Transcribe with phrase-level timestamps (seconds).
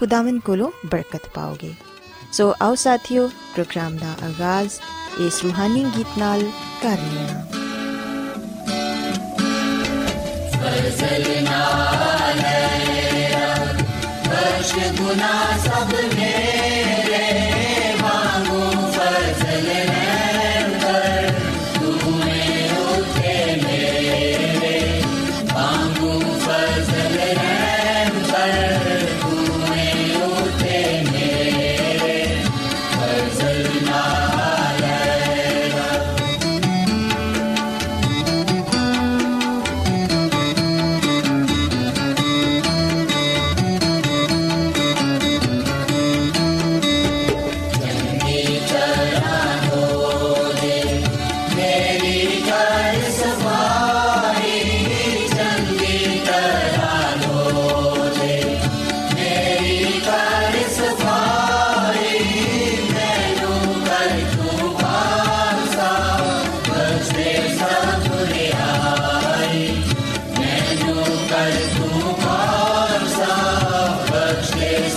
[0.00, 1.74] ਖੁਦਾਵੰਦ ਕੋਲੋਂ ਬਰਕਤ ਪਾਓਗੇ।
[2.32, 4.70] ਸੋ ਆਓ ਸਾਥੀਓ, ਪ੍ਰੋਗਰਾਮ ਦਾ ਆਗਾਜ਼
[5.20, 6.42] ਇਸ ਰੂਹਾਨੀ ਗੀਤ ਨਾਲ
[6.82, 6.98] ਕਰ
[7.32, 7.44] ਆ
[10.52, 12.40] ਫਜ਼ਲ ਨਾਲ
[14.28, 16.73] ਬਖਸ਼ ਗੁਨਾਹ ਸਭ ਮੇਰੇ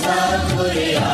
[0.04, 1.06] सापुरिया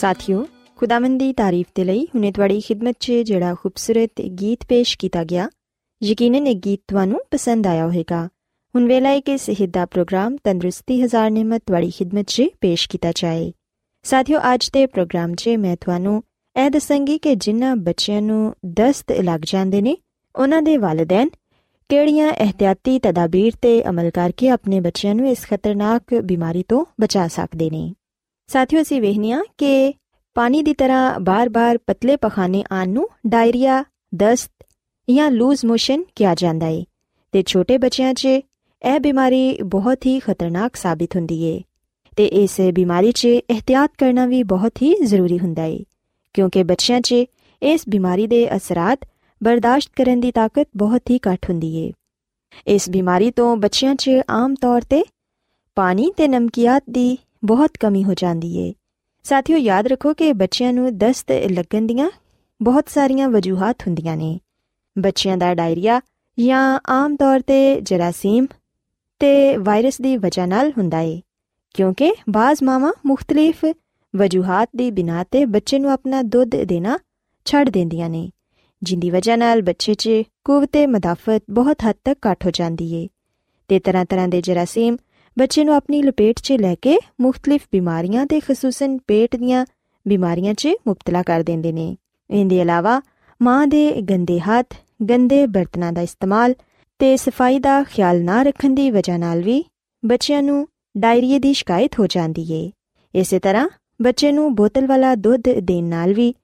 [0.00, 0.46] ਸਾਥਿਓ,
[0.76, 5.50] ਖੁਦਾਵੰਦ ਦੀ ਤਾਰੀਫ ਦੇ ਲਈ ਹੁਨੇ ਤੁਹਾਡੀ ਖidmat 'ਚ ਜਿਹੜਾ ਖੂਬਸੂਰਤ ਗੀਤ ਪੇਸ਼ ਕੀਤਾ ਗਿਆ,
[6.02, 8.28] ਯਕੀਨਨ ਇਹ ਗੀਤ ਤੁਹਾਨੂੰ ਪਸੰਦ ਆਇਆ ਹੋਵੇਗਾ।
[8.74, 13.12] ਹੁਣ ਵੇਲਾ ਹੈ ਕਿ ਸਿਹਤ ਦਾ ਪ੍ਰੋਗਰਾਮ ਤੰਦਰੁਸਤੀ ਹਜ਼ਾਰ ਨਿਮਤ ਤੁਹਾਡੀ ਖidmat 'ਚ ਪੇਸ਼ ਕੀਤਾ
[13.14, 13.52] ਜਾਏ।
[14.02, 16.22] ਸਾਥਿਓ, ਅੱਜ ਦੇ ਪ੍ਰੋਗਰਾਮ 'ਚ ਮੈਂ ਤੁਹਾਨੂੰ
[16.64, 19.96] ਇਹ ਦੱਸਾਂਗੀ ਕਿ ਜਿਨ੍ਹਾਂ ਬੱਚਿਆਂ ਨੂੰ ਦਸਤ ਲੱਗ ਜਾਂਦੇ ਨੇ,
[20.36, 21.28] ਉਹਨਾਂ ਦੇ ਵਾਲਿਦੈਨ
[21.88, 27.70] ਕਿਹੜੀਆਂ ਇਹਤਿਆਤੀ ਤਦਾਬੀਰ ਤੇ ਅਮਲ ਕਰਕੇ ਆਪਣੇ ਬੱਚਿਆਂ ਨੂੰ ਇਸ ਖਤਰਨਾਕ ਬਿਮਾਰੀ ਤੋਂ ਬਚਾ ਸਕਦੇ
[27.70, 27.94] ਨੇ।
[28.50, 29.94] ਸਾਥੀਓ ਅਸੀਂ ਵੇਖਨੀਆ ਕਿ
[30.34, 33.84] ਪਾਣੀ ਦੀ ਤਰ੍ਹਾਂ ਬਾਰ-ਬਾਰ ਪਤਲੇ ਪਖਾਨੇ ਆਉਣ ਨੂੰ ਡਾਇਰੀਆ,
[34.16, 34.50] ਦਸਤ
[35.08, 36.82] ਜਾਂ ਲੂਜ਼ ਮੋਸ਼ਨ ਕਿਹਾ ਜਾਂਦਾ ਹੈ
[37.32, 41.60] ਤੇ ਛੋਟੇ ਬੱਚਿਆਂ 'ਚ ਇਹ ਬਿਮਾਰੀ ਬਹੁਤ ਹੀ ਖਤਰਨਾਕ ਸਾਬਿਤ ਹੁੰਦੀ ਹੈ
[42.16, 45.78] ਤੇ ਇਸ ਬਿਮਾਰੀ 'ਚ ਇhtiyat ਕਰਨਾ ਵੀ ਬਹੁਤ ਹੀ ਜ਼ਰੂਰੀ ਹੁੰਦਾ ਹੈ
[46.34, 47.14] ਕਿਉਂਕਿ ਬੱਚਿਆਂ 'ਚ
[47.62, 48.98] ਇਸ ਬਿਮਾਰੀ ਦੇ ਅਸਰਾਤ
[49.42, 51.92] ਬਰਦਾਸ਼ਤ ਕਰਨ ਦੀ ਤਾਕਤ ਬਹੁਤ ਹੀ ਘੱਟ ਹੁੰਦੀ ਹੈ
[52.66, 55.04] ਇਸ ਬਿਮਾਰੀ ਤੋਂ ਬੱਚਿਆਂ 'ਚ ਆਮ ਤੌਰ ਤੇ
[55.76, 58.72] ਪਾਣੀ ਤੇ ਨਮਕੀਆਤ ਦੀ ਬਹੁਤ ਕਮੀ ਹੋ ਜਾਂਦੀ ਏ।
[59.22, 62.10] ਸਾਥੀਓ, ਯਾਦ ਰੱਖੋ ਕਿ ਬੱਚਿਆਂ ਨੂੰ ਦਸਤ ਲੱਗਣ ਦੀਆਂ
[62.60, 64.38] ਬਹੁਤ ਸਾਰੀਆਂ ਵਜੂਹਾਂ ਹੁੰਦੀਆਂ ਨੇ।
[64.98, 66.00] ਬੱਚਿਆਂ ਦਾ ਡਾਇਰੀਆ
[66.38, 68.46] ਜਾਂ ਆਮ ਤੌਰ ਤੇ ਜਰਾਸੀਮ
[69.20, 71.20] ਤੇ ਵਾਇਰਸ ਦੀ ਵਜ੍ਹਾ ਨਾਲ ਹੁੰਦਾ ਏ,
[71.74, 73.64] ਕਿਉਂਕਿ ਬਾਜ਼ ਮਾਵਾਂ ਮੁxtਲਿਫ
[74.14, 76.98] ਵਜੂਹਾਂ ਦੀ ਬਿਨਾ ਤੇ ਬੱਚੇ ਨੂੰ ਆਪਣਾ ਦੁੱਧ ਦੇਣਾ
[77.44, 78.30] ਛੱਡ ਦਿੰਦੀਆਂ ਨੇ,
[78.82, 80.10] ਜਿੰਦੀ ਵਜ੍ਹਾ ਨਾਲ ਬੱਚੇ 'ਚ
[80.44, 83.08] ਕੂਵਤੇ ਮਦਾਫਤ ਬਹੁਤ ਹੱਦ ਤੱਕ ਘਟ ਹੋ ਜਾਂਦੀ ਏ।
[83.68, 84.96] ਤੇ ਤਰ੍ਹਾਂ ਤਰ੍ਹਾਂ ਦੇ ਜਰਾਸੀਮ
[85.38, 89.64] ਬੱਚੇ ਨੂੰ ਆਪਣੀ ਲਪੇਟ 'ਚ ਲੈ ਕੇ ਮੁxtਲਿਫ ਬਿਮਾਰੀਆਂ ਤੇ ਖਸੂਸਨ ਪੇਟ ਦੀਆਂ
[90.06, 91.96] ਬਿਮਾਰੀਆਂ 'ਚ ਮੁਬਤਲਾ ਕਰ ਦਿੰਦੇ ਨੇ।
[92.30, 93.00] ਇਹਦੇ ਇਲਾਵਾ
[93.40, 94.74] ਮਾਂ ਦੇ ਗੰਦੇ ਹੱਥ,
[95.10, 96.54] ਗੰਦੇ ਬਰਤਨਾਂ ਦਾ ਇਸਤੇਮਾਲ
[97.00, 99.64] ਤੇ ਸਫ਼ਾਈ ਦਾ ਖਿਆਲ ਨਾ ਰੱਖਣ ਦੀ ਵਜ੍ਹਾ ਨਾਲ ਵੀ
[100.02, 100.66] ਬੱਚਿਆਂ ਨੂੰ
[100.96, 102.70] ਡਾਇਰੀਏ ਦੀ ਸ਼ਿਕਾਇਤ ਹੋ ਜਾਂਦੀ ਏ।
[103.14, 103.68] ਇਸੇ ਤਰ੍ਹਾਂ
[104.02, 106.34] ਬੱਚੇ ਨੂੰ ਬੋਤਲ ਵਾਲਾ ਦੁੱਧ ਦੇਣ ਨਾਲ ਵੀ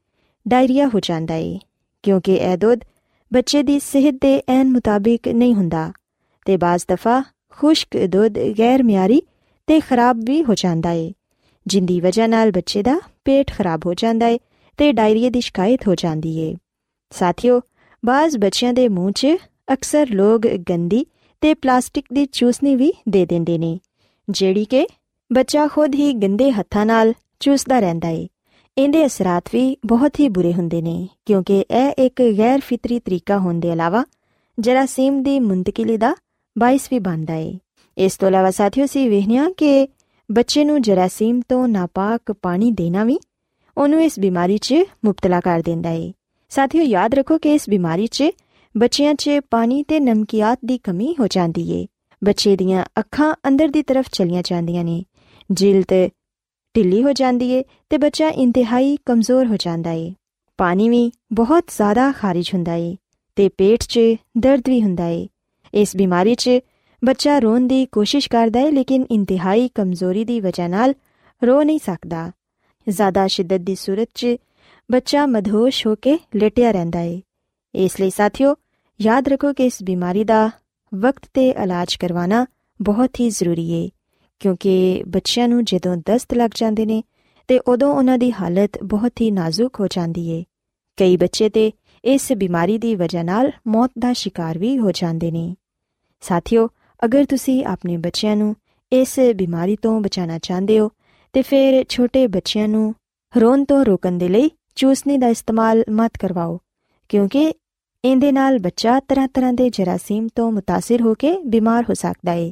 [0.47, 1.59] ਡਾਇਰੀਆ ਹੋ ਜਾਂਦਾ ਏ,
[2.03, 2.81] ਕਿਉਂਕਿ ਇਹ ਦੁੱਧ
[3.33, 5.93] ਬੱਚੇ ਦੀ ਸਿਹਤ ਦੇ ਐਨ ਮੁਤਾਬਿਕ ਨਹੀਂ ਹੁੰਦਾ
[6.47, 7.23] ਤੇ ਬਾਜ਼ ਦਫਾ
[7.59, 9.21] ਖੁਸ਼ਕ ਦੁੱਧ ਗੈਰ ਮਿਆਰੀ
[9.69, 11.13] ਤੇ ਖਰਾਬ ਵੀ ਹੋ ਜਾਂਦਾ ਏ,
[11.67, 14.39] ਜਿੰਦੀ ਵਜ੍ਹਾ ਨਾਲ ਬੱਚੇ ਦਾ ਪੇਟ ਖਰਾਬ ਹੋ ਜਾਂਦਾ ਏ
[14.79, 16.55] ਤੇ ਡਾਇਰੀਆ ਦੀ ਸ਼ਿਕਾਇਤ ਹੋ ਜਾਂਦੀ ਏ।
[17.13, 17.61] ਸਾਥੀਓ,
[18.03, 19.27] ਬਾਜ਼ ਬੱਚਿਆਂ ਦੇ ਮੂੰਹ 'ਚ
[19.73, 21.05] ਅਕਸਰ ਲੋਕ ਗੰਦੀ
[21.43, 23.79] ਤੇ ਪਲਾਸਟਿਕ ਦੀ ਚੂਸਨੀ ਵੀ ਦੇ ਦਿੰਦੇ ਨੇ,
[24.29, 24.87] ਜਿਹੜੀ ਕਿ
[25.31, 28.29] ਬੱਚਾ ਖੁਦ ਹੀ ਗੰਦੇ ਹੱਥਾਂ ਨਾਲ ਚੂਸਦਾ ਰਹਿੰਦਾ ਏ।
[28.79, 33.61] ਇਹਦੇ ਅਸਰਾਤ ਵੀ ਬਹੁਤ ਹੀ ਬੁਰੇ ਹੁੰਦੇ ਨੇ, ਕਿਉਂਕਿ ਇਹ ਇੱਕ ਗੈਰ ਫਿਤਰੀ ਤਰੀਕਾ ਹੋਣ
[33.61, 34.05] ਦੇ ਇਲਾਵਾ
[34.59, 36.15] ਜਰਾਸੀਮ ਦੀ ਮੁੰਤਕਿਲੀ ਦਾ
[36.59, 37.59] ਬਾਇਸ ਵੀ ਬਣਦਾ ਏ
[37.99, 39.89] ਇਸ ਤੋਂ ਇਲਾਵਾ ਸਾਥੀਓ ਸੀ ਵੇਖਿਆ ਕਿ
[40.33, 43.19] ਬੱਚੇ ਨੂੰ ਜਰਾਸੀਮ ਤੋਂ ਨਾਪਾਕ ਪਾਣੀ ਦੇਣਾ ਵੀ
[43.79, 44.75] ਉਹਨੂੰ ਇਸ ਬਿਮਾਰੀ 'ਚ
[45.05, 46.13] ਮੁਬਤਲਾ ਕਰ ਦਿੰਦਾ ਏ।
[46.49, 48.25] ਸਾਥੀਓ ਯਾਦ ਰੱਖੋ ਕਿ ਇਸ ਬਿਮਾਰੀ 'ਚ
[48.77, 51.87] ਬੱਚਿਆਂ 'ਚ ਪਾਣੀ ਤੇ ਨਮਕੀਆਤ ਦੀ ਕਮੀ ਹੋ ਜਾਂਦੀ ਏ।
[52.25, 55.05] ਬੱਚੇ ਦੀਆਂ ਅੱਖਾਂ ਅੰਦਰ ਦੀ ਤਰਫ ਚਲੀਆਂ ਜਾਂਦੀਆਂ ਨੇ।
[55.51, 56.09] ਜਿਲਦ
[56.77, 60.15] ਢਿੱਲੀ ਹੋ ਜਾਂਦੀ ਏ ਤੇ ਬੱਚਾ ਇੰਤਹਾਈ ਕਮਜ਼ੋਰ ਹੋ ਜਾਂਦਾ ਏ।
[60.59, 62.97] ਪਾਣੀ ਵੀ ਬਹੁਤ ਜ਼ਿਆਦਾ ਖਾਰਿਜ ਹੁੰਦਾ ਏ
[63.37, 64.01] ਤੇ ਪੇਟ 'ਚ
[64.39, 65.29] ਦਰਦ ਵੀ ਹੁੰਦਾ ਏ।
[65.77, 66.51] ਇਸ ਬਿਮਾਰੀ 'ਚ
[67.03, 70.95] ਬੱਚਾ ਰੋਣ ਦੀ ਕੋਸ਼ਿਸ਼ ਕਰਦਾ ਏ ਲੇਕਿਨ ਇੰਤਹਾਈ ਕਮਜ਼ੋਰੀ ਦੀ ਵਜ੍ਹਾ ਨਾਲ
[71.43, 72.31] ਰੋ ਨਹੀਂ ਸਕਦਾ।
[72.87, 74.37] ਜ਼ਿਆਦਾ ਸ਼ਿੱਦਤ ਦੀ ਸੂਰਤ 'ਚ
[74.91, 77.21] ਬੱਚਾ ਮਧੋਸ਼ ਹੋ ਕੇ ਲੇਟਿਆ ਰਹਿੰਦਾ ਏ
[77.75, 78.55] ਇਸ ਲਈ ਸਾਥੀਓ,
[79.01, 80.51] ਯਾਦ ਰੱਖੋ ਕਿ ਇਸ ਬਿਮਾਰੀ ਦਾ
[80.93, 82.47] ਵਕਤ ਤੇ ਇਲਾਜ ਕਰਵਾਉਣਾ
[82.81, 83.89] ਬਹੁਤ ਹੀ ਜ਼ਰੂਰੀ ਏ
[84.41, 87.03] ਕਿਉਂਕਿ ਬੱਚਿਆਂ ਨੂੰ ਜਦੋਂ ਦਸਤ ਲੱਗ ਜਾਂਦੇ ਨੇ
[87.49, 90.45] ਤੇ ਉਦੋਂ ਉਹਨਾਂ ਦੀ ਹਾਲਤ ਬਹੁਤ ਹੀ ਨਾਜ਼ੁਕ ਹੋ ਜਾਂਦੀ ਏ
[90.99, 91.71] ਕਈ ਬੱਚੇ ਤੇ
[92.05, 95.55] ਇਸ ਬਿਮਾਰੀ ਦੀ ਵਜ੍ਹਾ ਨਾਲ ਮੌਤ ਦਾ ਸ਼ਿਕਾਰ ਵੀ ਹੋ ਜਾਂਦੇ ਨੇ।
[96.24, 96.68] ਸਾਥੀਓ
[97.06, 98.56] ਅਗਰ ਤੁਸੀਂ ਆਪਣੇ ਬੱਚਿਆਂ ਨੂੰ
[98.92, 100.90] ਇਸ ਬਿਮਾਰੀ ਤੋਂ ਬਚਾਉਣਾ ਚਾਹੁੰਦੇ ਹੋ
[101.34, 102.94] ਤੇ ਫਿਰ ਛੋਟੇ ਬੱਚਿਆਂ ਨੂੰ
[103.34, 106.60] ਰੋਣ ਤੋਂ ਰੋਕਣ ਦੇ ਲਈ ਚੂਸਨੀ ਦਾ ਇਸਤੇਮਾਲ ਮਤ ਕਰਵਾਓ
[107.10, 107.54] ਕਿਉਂਕਿ
[108.04, 112.52] ਇਹਦੇ ਨਾਲ ਬੱਚਾ ਤਰ੍ਹਾਂ ਤਰ੍ਹਾਂ ਦੇ ਜਰਾਸੀਮ ਤੋਂ متاثر ਹੋ ਕੇ ਬਿਮਾਰ ਹੋ ਸਕਦਾ ਏ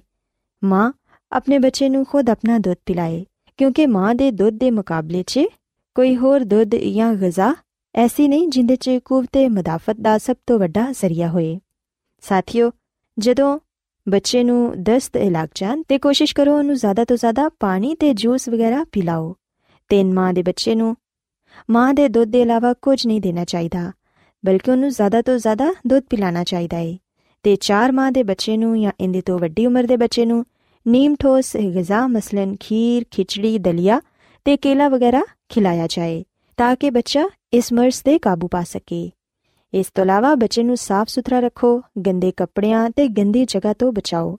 [0.62, 0.92] ਮਾਂ
[1.32, 3.26] ਆਪਣੇ ਬੱਚੇ ਨੂੰ ਖੁਦ ਆਪਣਾ ਦੁੱਧ ਪਿਲਾਏ
[3.58, 5.40] ਕਿਉਂਕਿ ਮਾਂ ਦੇ ਦੁੱਧ ਦੇ ਮੁਕਾਬਲੇ 'ਚ
[5.96, 7.54] ਕੋਈ ਹੋਰ ਦੁੱਧ ਜਾਂ ਗਿਜ਼ਾ
[7.96, 11.60] ਐਸੀ ਨਹੀਂ ਜਿੰਦੇ 'ਚ ਕੂਵਤੇ ਮਦਾਫਤ ਦਾ ਸਭ ਤੋਂ ਵੱਡਾ ਜ਼ਰੀਆ ਹੋਏ
[12.24, 12.72] ਸਾਥੀਓ
[13.19, 13.59] ਜਦੋਂ
[14.07, 18.49] ਬੱਚੇ ਨੂੰ ਦਸਤ ਲੱਗ ਜਾਣ ਤੇ ਕੋਸ਼ਿਸ਼ ਕਰੋ ਉਹਨੂੰ ਜ਼ਿਆਦਾ ਤੋਂ ਜ਼ਿਆਦਾ ਪਾਣੀ ਤੇ ਜੂਸ
[18.49, 19.35] ਵਗੈਰਾ ਪਿਲਾਓ।
[19.91, 20.95] ਤੇ ਮਾਂ ਦੇ ਬੱਚੇ ਨੂੰ
[21.71, 23.91] ਮਾਂ ਦੇ ਦੁੱਧ ਦੇ ਇਲਾਵਾ ਕੁਝ ਨਹੀਂ ਦੇਣਾ ਚਾਹੀਦਾ,
[24.45, 26.97] ਬਲਕਿ ਉਹਨੂੰ ਜ਼ਿਆਦਾ ਤੋਂ ਜ਼ਿਆਦਾ ਦੁੱਧ ਪਿਲਾਣਾ ਚਾਹੀਦਾ ਹੈ
[27.45, 30.45] ਤੇ 4 ਮਾਹ ਦੇ ਬੱਚੇ ਨੂੰ ਜਾਂ ਇਹਦੇ ਤੋਂ ਵੱਡੀ ਉਮਰ ਦੇ ਬੱਚੇ ਨੂੰ
[30.87, 34.01] ਨੀਮ ਠੋਸ, ਗਿਜ਼ਾ ਮਸਲਨ ਖੀਰ, ਖਿਚੜੀ, ਦਲੀਆ
[34.47, 36.23] ਤੇ ਕੇਲਾ ਵਗੈਰਾ ਖਿਲਾਇਆ ਜਾਏ,
[36.59, 39.11] ਤਾਂ ਕਿ ਬੱਚਾ ਇਸ ਮਰਜ਼ ਤੇ ਕਾਬੂ ਪਾ ਸਕੇ।
[39.75, 44.39] ਇਸ ਤੋਂ ਇਲਾਵਾ ਬੱਚੇ ਨੂੰ ਸਾਫ਼ ਸੁਥਰਾ ਰੱਖੋ, ਗੰਦੇ ਕੱਪੜਿਆਂ ਤੇ ਗੰਦੀ ਜਗ੍ਹਾ ਤੋਂ ਬਚਾਓ।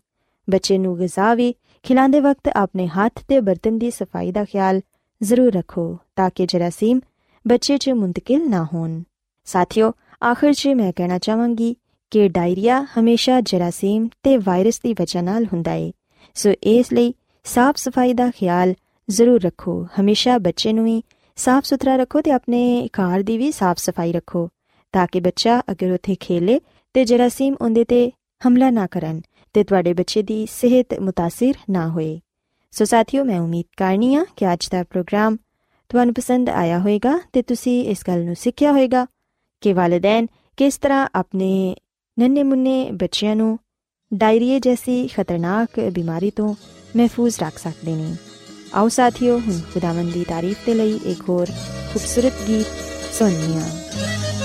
[0.49, 4.81] ਬੱਚੇ ਨੂੰ ਗਿਜ਼ਾ ਵੀ, ਖਿਲਾਉਂਦੇ ਵਕਤ ਆਪਣੇ ਹੱਥ ਤੇ ਬਰਤਨ ਦੀ ਸਫ਼ਾਈ ਦਾ ਖਿਆਲ
[5.23, 6.99] ਜ਼ਰੂਰ ਰੱਖੋ ਤਾਂ ਕਿ ਜਰਾਸੀਮ
[7.47, 9.03] ਬੱਚੇ 'ਚ ਮੁੰਤਕਿਲ ਨਾ ਹੋਣ।
[9.45, 9.91] ਸਾਥੀਓ,
[10.23, 11.75] ਆਖਰ 'ਚ ਮੈਂ ਕਹਿਣਾ ਚਾਹਾਂਗੀ
[12.11, 15.93] ਕਿ ਡਾਇਰੀਆ ਹਮੇਸ਼ਾ ਜਰਾਸੀਮ ਤੇ ਵਾਇਰਸ ਦੀ ਵਜ੍ਹਾ ਨਾਲ ਹੁੰਦਾ ਏ।
[16.33, 18.73] ਸੋ ਇਸ ਲਈ ਸਾਫ਼ ਸਫ਼ਾਈ ਦਾ ਖਿਆਲ
[19.09, 21.03] ਜ਼ਰੂਰ ਰੱਖੋ। ਹਮੇਸ਼ਾ ਬੱਚੇ ਨੂੰ ਹੀ
[21.35, 24.49] ਸਾਫ਼ ਸੁਥਰਾ ਰੱਖੋ ਤੇ ਆਪਣੇ ਘਰ ਦੀ ਵੀ ਸਾਫ਼ ਸਫ਼ਾਈ ਰੱਖੋ।
[24.95, 26.59] ਤਾਂ ਕਿ ਬੱਚਾ ਅਗਰ ਉੱਥੇ ਖੇਲੇ
[26.95, 28.11] ਤੇ ਜਰਾਸੀਮ ਉਹਦੇ ਤੇ
[28.41, 29.21] ਹਮਲਾ ਨਾ ਕਰਨ
[29.55, 32.19] ਤੇ ਤੁਹਾਡੇ ਬੱਚੇ ਦੀ ਸਿਹਤ ਮੁਤਾਸਿਰ ਨਾ ਹੋਏ
[32.73, 35.35] ਸੋ ਸਾਥੀਓ ਮੈਂ ਉਮੀਦ ਕਰਨੀ ਆ ਕਿ ਅੱਜ ਦਾ ਪ੍ਰੋਗਰਾਮ
[35.89, 39.05] ਤੁਹਾਨੂੰ ਪਸੰਦ ਆਇਆ ਹੋਵੇਗਾ ਤੇ ਤੁਸੀਂ ਇਸ ਗੱਲ ਨੂੰ ਸਿੱਖਿਆ ਹੋਵੇਗਾ
[39.63, 41.75] ਕਿ ਵਾਲਿਦੈਨ ਕਿਸ ਤਰ੍ਹਾਂ ਆਪਣੇ
[42.17, 43.57] ਨੰਨੇ ਮੁੰਨੇ ਬੱਚਿਆਂ ਨੂੰ
[44.11, 46.53] ਡਾਇਰੀਆ ਜੈਸੀ ਖਤਰਨਾਕ ਬਿਮਾਰੀ ਤੋਂ
[46.95, 48.15] ਮਹਿਫੂਜ਼ ਰੱਖ ਸਕਦੇ ਨੇ
[48.73, 51.51] ਆਓ ਸਾਥੀਓ ਹੁਣ ਖੁਦਾਵੰਦੀ ਤਾਰੀਫ ਦੇ ਲਈ ਇੱਕ ਹੋਰ
[51.93, 52.67] ਖੂਬਸੂਰਤ ਗੀਤ
[53.13, 54.44] ਸੁਣੀਏ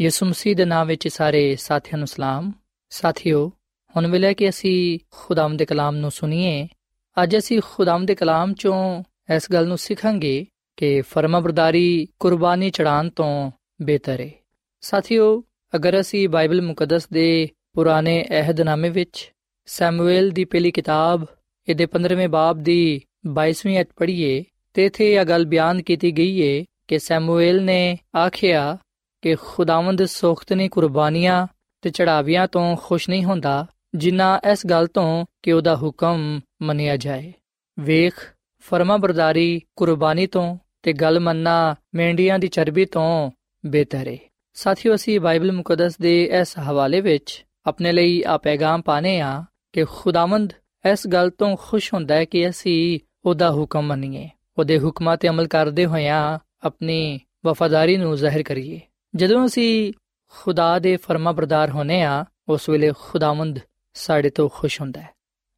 [0.00, 2.52] ਯਿਸੂ ਮਸੀਹ ਦੇ ਨਾਮ ਵਿੱਚ ਸਾਰੇ ਸਾਥੀਆਂ ਨੂੰ ਸਲਾਮ।
[2.90, 3.52] ਸਾਥਿਓ,
[3.96, 6.68] ਹੁਣ ਵੇਲੇ ਕਿ ਅਸੀਂ ਖੁਦਾਮ ਦੇ ਕਲਾਮ ਨੂੰ ਸੁਣੀਏ,
[7.22, 9.02] ਅੱਜ ਅਸੀਂ ਖੁਦਾਮ ਦੇ ਕਲਾਮ ਚੋਂ
[9.36, 13.50] ਇਸ ਗੱਲ ਨੂੰ ਸਿੱਖਾਂਗੇ ਕਿ ਫਰਮਾਬਰਦਾਰੀ ਕੁਰਬਾਨੀ ਚੜਾਉਣ ਤੋਂ
[13.82, 14.30] ਬਿਹਤਰ ਹੈ
[14.80, 15.44] ਸਾਥਿਓ,
[15.76, 19.32] ਅਗਰ ਅਸੀਂ ਬਾਈਬਲ ਮੁਕੱਦਸ ਦੇ ਪੁਰਾਣੇ ਅਹਿਦਨਾਮੇ ਵਿੱਚ
[19.66, 21.26] ਸੈਮੂਅਲ ਦੀ ਪਹਿਲੀ ਕਿਤਾਬ,
[21.68, 26.64] ਇਹਦੇ 15ਵੇਂ ਬਾਬ ਦੀ 22ਵੀਂ ਅਧ ਪੜ੍ਹੀਏ, ਤੇ ਇਥੇ ਇਹ ਗੱਲ ਬਿਆਨ ਕੀਤੀ ਗਈ ਹੈ
[26.88, 28.78] ਕਿ ਸੈਮੂਅਲ ਨੇ ਆਖਿਆ
[29.26, 31.46] ਕਿ ਖੁਦਾਵੰਦ ਸੋਖਤਨੀ ਕੁਰਬਾਨੀਆਂ
[31.82, 37.32] ਤੇ ਚੜਾਵਿਆਂ ਤੋਂ ਖੁਸ਼ ਨਹੀਂ ਹੁੰਦਾ, ਜਿੰਨਾ ਇਸ ਗੱਲ ਤੋਂ ਕਿ ਉਹਦਾ ਹੁਕਮ ਮੰਨਿਆ ਜਾਏ।
[37.78, 38.14] ਵੇਖ,
[38.58, 43.30] ਫਰਮਾਬਰਦਾਰੀ ਕੁਰਬਾਨੀ ਤੋਂ ਤੇ ਗੱਲ ਮੰਨਣਾ ਮੈਂਡੀਆਂ ਦੀ ਚਰਬੀ ਤੋਂ
[43.66, 44.16] ਬਿਹਤਰ ਹੈ
[44.54, 49.84] ਸਾਥੀਓ, ਅਸੀਂ ਬਾਈਬਲ ਮੁਕੱਦਸ ਦੇ ਇਸ ਹਵਾਲੇ ਵਿੱਚ ਆਪਣੇ ਲਈ ਆ ਪੈਗਾਮ ਪਾਣੇ ਆ ਕਿ
[49.84, 50.52] ਖੁਦਾਵੰਦ
[50.92, 54.28] ਇਸ ਗੱਲ ਤੋਂ ਖੁਸ਼ ਹੁੰਦਾ ਹੈ ਕਿ ਅਸੀਂ ਉਹਦਾ ਹੁਕਮ ਮੰਨੀਏ,
[54.58, 58.80] ਉਹਦੇ ਹੁਕਮਾਂ ਤੇ ਅਮਲ ਕਰਦੇ ਹੋਇਆਂ ਆਪਣੀ ਵਫਾਦਾਰੀ ਨੂੰ ਜ਼ਾਹਿਰ ਕਰੀਏ।
[59.16, 59.92] ਜਦੋਂ ਅਸੀਂ
[60.28, 63.58] ਖੁਦਾ ਦੇ ਫਰਮਾਬਰਦਾਰ ਹੋਨੇ ਆ ਉਸ ਵੇਲੇ ਖੁਦਾਵੰਦ
[63.94, 65.08] ਸਾਡੇ ਤੋਂ ਖੁਸ਼ ਹੁੰਦਾ ਹੈ।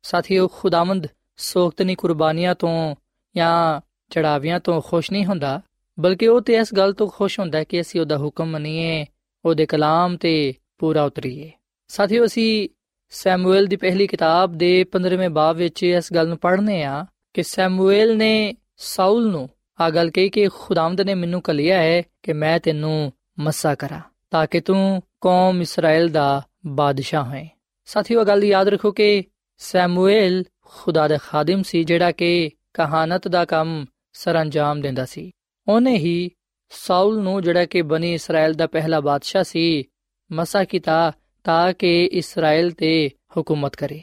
[0.03, 2.95] ਸਾਥੀਓ, ਖੁਦਾਵੰਦ ਸੋਖਤਨੀ ਕੁਰਬਾਨੀਆਂ ਤੋਂ
[3.37, 5.61] ਜਾਂ ਚੜਾਵਿਆਂ ਤੋਂ ਖੁਸ਼ ਨਹੀਂ ਹੁੰਦਾ,
[6.01, 9.07] ਬਲਕਿ ਉਹ ਤੇ ਇਸ ਗੱਲ ਤੋਂ ਖੁਸ਼ ਹੁੰਦਾ ਹੈ ਕਿ ਅਸੀਂ ਉਹਦਾ ਹੁਕਮ ਮੰਨੀਏ,
[9.45, 11.51] ਉਹਦੇ ਕਲਾਮ ਤੇ ਪੂਰਾ ਉਤਰੀਏ।
[11.89, 12.69] ਸਾਥੀਓ, ਅਸੀਂ
[13.11, 18.17] ਸੈਮੂਅਲ ਦੀ ਪਹਿਲੀ ਕਿਤਾਬ ਦੇ 15ਵੇਂ ਬਾਬ ਵਿੱਚ ਇਸ ਗੱਲ ਨੂੰ ਪੜ੍ਹਨੇ ਆ ਕਿ ਸੈਮੂਅਲ
[18.17, 19.49] ਨੇ ਸਾਊਲ ਨੂੰ
[19.81, 24.47] ਆ ਗੱਲ ਕਹੀ ਕਿ ਖੁਦਾਵੰਦ ਨੇ ਮੈਨੂੰ ਕਲਿਆ ਹੈ ਕਿ ਮੈਂ ਤੈਨੂੰ ਮੱਸਾ ਕਰਾਂ, ਤਾਂ
[24.47, 29.25] ਕਿ ਤੂੰ ਕੌਮ ਇਸਰਾਇਲ ਦਾ ਬਾਦਸ਼ਾਹ ਹੈ। ਸਾਥੀਓ ਗੱਲ ਯਾਦ ਰੱਖੋ ਕਿ
[29.59, 35.31] ਸੈਮੂਅਲ ਖੁਦਾ ਦਾ ਖਾਦਮ ਸੀ, ਜਿਹੜਾ ਕਿ ਕਹਾਨਤ ਦਾ ਕੰਮ ਸਰੰਜਾਮ ਦਿੰਦਾ ਸੀ।
[35.69, 36.31] ਉਹਨੇ ਹੀ
[36.71, 39.85] ਸਾਊਲ ਨੂੰ, ਜਿਹੜਾ ਕਿ ਬਣੀ ਇਸਰਾਇਲ ਦਾ ਪਹਿਲਾ ਬਾਦਸ਼ਾਹ ਸੀ,
[40.33, 41.13] ਮਸਾ ਕੀਤਾ
[41.45, 44.03] ਤਾਂ ਕਿ ਇਸਰਾਇਲ ਤੇ ਹਕੂਮਤ ਕਰੇ।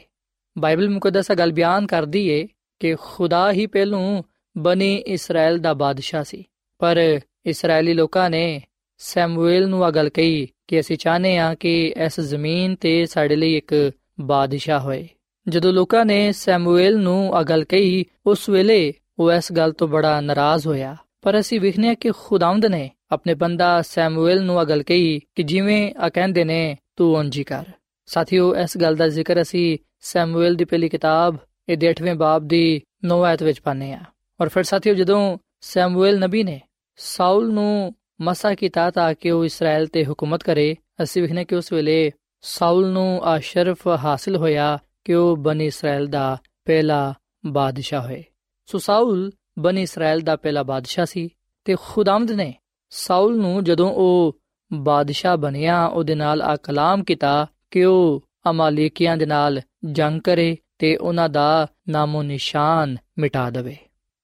[0.58, 2.48] ਬਾਈਬਲ ਮੁਕੱਦਸ ਗੱਲ ਬਿਆਨ ਕਰਦੀ ਏ
[2.80, 4.22] ਕਿ ਖੁਦਾ ਹੀ ਪਹਿਲੂ
[4.58, 6.44] ਬਣੀ ਇਸਰਾਇਲ ਦਾ ਬਾਦਸ਼ਾਹ ਸੀ,
[6.78, 8.62] ਪਰ ਇਸرائیਲੀ ਲੋਕਾਂ ਨੇ
[8.98, 13.56] ਸੈਮੂਅਲ ਨੂੰ ਆ ਗੱਲ ਕਹੀ ਕਿ ਅਸੀਂ ਚਾਹਨੇ ਆ ਕਿ ਇਸ ਜ਼ਮੀਨ ਤੇ ਸਾਡੇ ਲਈ
[13.56, 15.08] ਇੱਕ ਬਾਦਸ਼ਾਹ ਹੋਏ।
[15.48, 20.20] ਜਦੋਂ ਲੋਕਾਂ ਨੇ ਸੈਮੂਅਲ ਨੂੰ ਆ ਗੱਲ ਕਹੀ, ਉਸ ਵੇਲੇ ਉਹ ਇਸ ਗੱਲ ਤੋਂ ਬੜਾ
[20.20, 25.20] ਨਾਰਾਜ਼ ਹੋਇਆ। ਪਰ ਅਸੀਂ ਵਿਖਨੇ ਕਿ ਖੁਦਾਵੰਦ ਨੇ ਆਪਣੇ ਬੰਦਾ ਸੈਮੂਅਲ ਨੂੰ ਆ ਗੱਲ ਕਹੀ
[25.34, 27.64] ਕਿ ਜਿਵੇਂ ਆ ਕਹਿੰਦੇ ਨੇ, ਤੂੰ ਉਂਝੀ ਕਰ।
[28.06, 31.36] ਸਾਥੀਓ, ਇਸ ਗੱਲ ਦਾ ਜ਼ਿਕਰ ਅਸੀਂ ਸੈਮੂਅਲ ਦੀ ਪਹਿਲੀ ਕਿਤਾਬ
[31.68, 34.00] ਇਹ 8ਵੇਂ ਬਾਬ ਦੀ 9 ਆਇਤ ਵਿੱਚ ਪਾਨੇ ਆ
[34.40, 36.60] ਔਰ ਫਿਰ ਸਾਥੀਓ, ਜਦੋਂ ਸੈਮੂਅਲ ਨਬੀ ਨੇ
[36.96, 41.72] ਸਾਊਲ ਨੂੰ ਮਸਾ ਕੀਤਾ ਤਾਂ ਕਿ ਉਹ ਇਸਰਾਇਲ ਤੇ ਹਕੂਮਤ ਕਰੇ। ਅਸੀਂ ਵਿਖਨੇ ਕਿ ਉਸ
[41.72, 47.14] ਵੇਲੇ ਸਾਊਲ ਨੂੰ ਆ ਸ਼ਰਫ ਹਾਸਲ ਹੋਇਆ ਕਿ ਉਹ ਬਨੀ ਇਸਰਾਇਲ ਦਾ ਪਹਿਲਾ
[47.46, 48.24] ਬਾਦਸ਼ਾਹ ਹੋਏ।
[48.66, 51.28] ਸੋ ਸਾਊਲ ਬਨੀ ਇਸਰਾਇਲ ਦਾ ਪਹਿਲਾ ਬਾਦਸ਼ਾਹ ਸੀ
[51.64, 52.54] ਤੇ ਖੁਦਾਮਦ ਨੇ
[52.90, 54.38] ਸਾਊਲ ਨੂੰ ਜਦੋਂ ਉਹ
[54.72, 59.60] ਬਾਦਸ਼ਾਹ ਬਣਿਆ, ਉਹਦੇ ਨਾਲ ਆ ਕਲਾਮ ਕੀਤਾ ਕਿ ਉਹ ਅਮਾਲੀਕੀਆਂ ਦੇ ਨਾਲ
[59.92, 63.76] ਜੰਗ ਕਰੇ ਤੇ ਉਹਨਾਂ ਦਾ ਨਾਮੋ ਨਿਸ਼ਾਨ ਮਿਟਾ ਦੇਵੇ।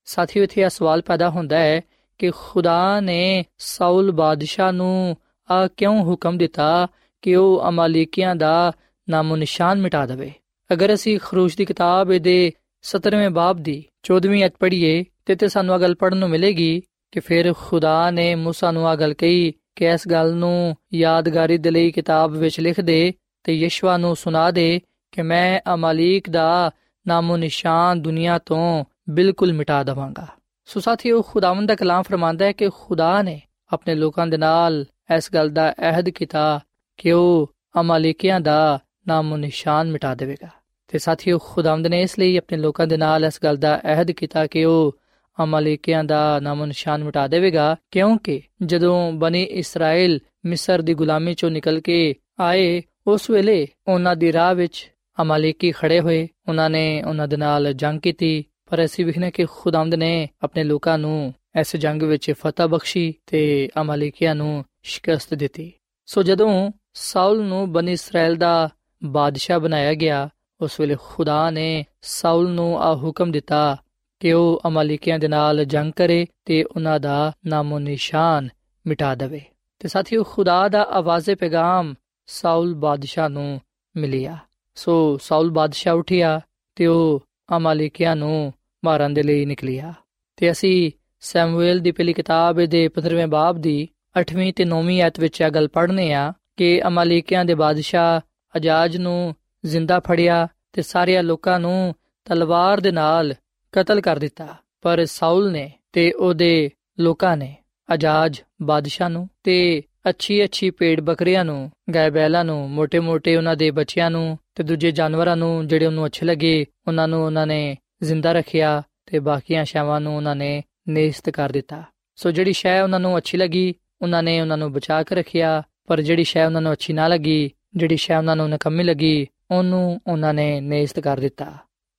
[0.04, 1.80] ਸਾਥੀਓ, ਇਥੇ ਇਹ ਸਵਾਲ ਪੈਦਾ ਹੁੰਦਾ ਹੈ
[2.17, 5.17] ਕਿ ਖੁਦਾ ਨੇ ਸਾਊਲ ਬਾਦਸ਼ਾਹ ਨੂੰ
[5.51, 6.87] ਆ ਕਿਉਂ ਹੁਕਮ ਦਿੱਤਾ
[7.21, 8.71] ਕਿ ਉਹ ਅਮਾਲੀਕੀਆਂ ਦਾ
[9.09, 10.31] ਨਾਮੋ ਨਿਸ਼ਾਨ ਮਿਟਾ ਦੇਵੇ
[10.73, 12.51] ਅਗਰ ਅਸੀਂ ਖਰੂਸ਼ ਦੀ ਕਿਤਾਬ ਦੇ
[12.83, 16.81] 17ਵੇਂ ਬਾਬ ਦੀ 14ਵੀਂ ਅਧ ਪੜ੍ਹੀਏ ਤੇ ਤੇ ਸਾਨੂੰ ਇਹ ਗੱਲ ਪੜਨ ਨੂੰ ਮਿਲੇਗੀ
[17.11, 21.71] ਕਿ ਫਿਰ ਖੁਦਾ ਨੇ موسی ਨੂੰ ਇਹ ਗੱਲ ਕਹੀ ਕਿ ਇਸ ਗੱਲ ਨੂੰ ਯਾਦਗਾਰੀ ਦੇ
[21.71, 24.81] ਲਈ ਕਿਤਾਬ ਵਿੱਚ ਲਿਖ ਦੇ ਤੇ ਯਸ਼ਵਾ ਨੂੰ ਸੁਣਾ ਦੇ
[25.11, 26.71] ਕਿ ਮੈਂ ਅਮਾਲੀਕ ਦਾ
[27.07, 30.27] ਨਾਮੋ ਨਿਸ਼ਾਨ ਦੁਨੀਆ ਤੋਂ ਬਿਲਕੁਲ ਮਿਟਾ ਦਵਾਂਗਾ
[30.64, 33.40] ਸੋ ਸਾਥੀਓ, ਖੁਦਾਵੰਦ ਦਾ ਕਲਾਮ ਫਰਮਾਂਦਾ ਹੈ ਕਿ ਖੁਦਾ ਨੇ
[33.72, 34.84] ਆਪਣੇ ਲੋਕਾਂ ਦੇ ਨਾਲ
[35.16, 36.60] ਇਸ ਗੱਲ ਦਾ ਅਹਿਦ ਕੀਤਾ
[36.96, 40.48] ਕਿ ਉਹ ਅਮਾਲੀਕਿਆਂ ਦਾ ਨਾਮੋ ਨਿਸ਼ਾਨ ਮਿਟਾ ਦੇਵੇਗਾ।
[40.88, 44.46] ਤੇ ਸਾਥੀਓ, ਖੁਦਾਵੰਦ ਨੇ ਇਸ ਲਈ ਆਪਣੇ ਲੋਕਾਂ ਦੇ ਨਾਲ ਇਸ ਗੱਲ ਦਾ ਅਹਿਦ ਕੀਤਾ
[44.46, 44.98] ਕਿ ਉਹ
[45.44, 51.80] ਅਮਾਲੀਕਿਆਂ ਦਾ ਨਾਮੋ ਨਿਸ਼ਾਨ ਮਿਟਾ ਦੇਵੇਗਾ, ਕਿਉਂਕਿ ਜਦੋਂ ਬਨੀ ਇਸਰਾਇਲ ਮਿਸਰ ਦੀ ਗੁਲਾਮੀ ਚੋਂ ਨਿਕਲ
[51.80, 54.90] ਕੇ ਆਏ, ਉਸ ਵੇਲੇ ਉਹਨਾਂ ਦੀ ਰਾਹ ਵਿੱਚ
[55.22, 59.94] ਅਮਾਲੀਕੀ ਖੜੇ ਹੋਏ। ਉਹਨਾਂ ਨੇ ਉਹਨਾਂ ਦੇ ਨਾਲ ਜੰਗ ਕੀਤੀ ਪਰ ਅਸੀਂ ਵਿਖਨੇ ਕਿ ਖੁਦਾਵੰਦ
[59.94, 65.72] ਨੇ ਆਪਣੇ ਲੋਕਾਂ ਨੂੰ ਇਸ ਜੰਗ ਵਿੱਚ ਫਤਹ ਬਖਸ਼ੀ ਤੇ ਅਮਾਲੀਕੀਆਂ ਨੂੰ ਸ਼ਿਕਸਤ ਦਿੱਤੀ।
[66.06, 68.68] ਸੋ ਜਦੋਂ ਸਾਊਲ ਨੂੰ ਬਨੀ ਇਸਰਾਇਲ ਦਾ
[69.04, 70.28] ਬਾਦਸ਼ਾਹ ਬਣਾਇਆ ਗਿਆ,
[70.60, 73.76] ਉਸ ਵੇਲੇ ਖੁਦਾ ਨੇ ਸਾਊਲ ਨੂੰ ਆ ਹੁਕਮ ਦਿੱਤਾ
[74.20, 78.48] ਕਿ ਉਹ ਅਮਾਲੀਕਿਆਂ ਦੇ ਨਾਲ ਜੰਗ ਕਰੇ ਤੇ ਉਹਨਾਂ ਦਾ ਨਾਮੋ ਨਿਸ਼ਾਨ
[78.86, 79.40] ਮਿਟਾ ਦੇਵੇ।
[79.78, 81.94] ਤੇ ਸਾਥੀਓ, ਖੁਦਾ ਦਾ ਆਵਾਜ਼ੇ ਪੈਗਾਮ
[82.26, 83.60] ਸਾਊਲ ਬਾਦਸ਼ਾਹ ਨੂੰ
[83.96, 84.36] ਮਿਲਿਆ।
[84.74, 86.40] ਸੋ ਸਾਊਲ ਬਾਦਸ਼ਾਹ ਉਠਿਆ
[86.74, 87.22] ਤੇ ਉਹ
[87.56, 88.52] ਅਮਾਲੀਕਿਆਂ ਨੂੰ
[88.84, 89.94] ਮਾਰਨ ਦੇ ਲਈ ਨਿਕਲਿਆ।
[90.36, 90.90] ਤੇ ਅਸੀਂ
[91.20, 93.88] ਸੈਮੂਅਲ ਦੀ ਪਹਿਲੀ ਕਿਤਾਬ ਦੇ 15ਵੇਂ ਬਾਬ ਦੀ
[94.20, 98.20] 8ਵੀਂ ਤੇ 9ਵੀਂ ਆਇਤ ਵਿੱਚ ਇਹ ਗੱਲ ਪੜ੍ਹਨੇ ਆ ਕਿ ਅਮਾਲੀਕਿਆਂ ਦੇ ਬਾਦਸ਼ਾਹ
[98.56, 99.34] ਅਜਾਜ ਨੂੰ
[99.66, 103.34] ਜ਼ਿੰਦਾ ਫੜਿਆ ਤੇ ਸਾਰੇ ਲੋਕਾਂ ਨੂੰ ਤਲਵਾਰ ਦੇ ਨਾਲ
[103.72, 104.48] ਕਤਲ ਕਰ ਦਿੱਤਾ।
[104.82, 107.56] ਪਰ ਸਾਊਲ ਨੇ ਤੇ ਉਹਦੇ ਲੋਕਾਂ ਨੇ,
[107.94, 113.56] ਅਜਾਜ ਬਾਦਸ਼ਾਹ ਨੂੰ ਤੇ ਅੱਛੀ ਅੱਛੀ ਪੇੜ ਬੱਕਰੀਆਂ ਨੂੰ ਗਾਇ ਬੈਲਾਂ ਨੂੰ ਮੋٹے ਮੋٹے ਉਹਨਾਂ
[113.56, 117.76] ਦੇ ਬੱਚਿਆਂ ਨੂੰ ਤੇ ਦੂਜੇ ਜਾਨਵਰਾਂ ਨੂੰ ਜਿਹੜੇ ਉਹਨੂੰ ਅੱਛੇ ਲੱਗੇ, ਉਹਨਾਂ ਨੂੰ ਉਹਨਾਂ ਨੇ
[118.02, 121.82] ਜ਼ਿੰਦਾ ਰੱਖਿਆ ਤੇ ਬਾਕੀਆਂ ਸ਼ੈਵਾਂ ਨੂੰ ਉਹਨਾਂ ਨੇ ਨੇਸਤ ਕਰ ਦਿੱਤਾ।
[122.16, 126.00] ਸੋ ਜਿਹੜੀ ਸ਼ੈ ਉਹਨਾਂ ਨੂੰ ਅੱਛੀ ਲੱਗੀ, ਉਹਨਾਂ ਨੇ ਉਹਨਾਂ ਨੂੰ ਬਚਾ ਕੇ ਰੱਖਿਆ, ਪਰ
[126.00, 130.34] ਜਿਹੜੀ ਸ਼ੈ ਉਹਨਾਂ ਨੂੰ ਅੱਛੀ ਨਾ ਲੱਗੀ, ਜਿਹੜੀ ਸ਼ੈ ਉਹਨਾਂ ਨੂੰ ਨਕਮੀ ਲੱਗੀ, ਉਹਨੂੰ ਉਹਨਾਂ
[130.34, 131.58] ਨੇ ਨੇਸਤ ਕਰ ਦਿੱਤਾ।